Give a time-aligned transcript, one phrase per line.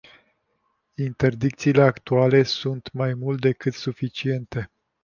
[0.97, 4.71] Interdicțiile actuale sunt mai mult decât suficiente.